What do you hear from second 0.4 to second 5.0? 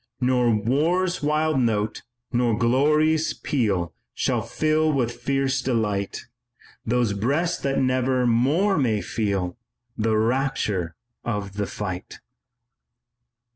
war's wild note, nor glory's peal Shall fill